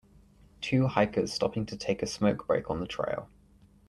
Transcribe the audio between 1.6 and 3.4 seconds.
to take a smoke break on the trail.